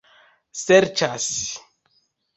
serĉas 0.61 1.29